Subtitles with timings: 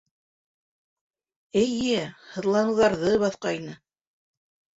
[1.61, 1.99] Эйе,
[2.31, 3.79] һыҙланыуҙарҙы баҫҡайны.